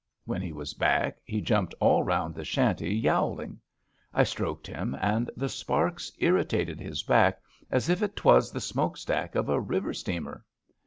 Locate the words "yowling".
2.95-3.59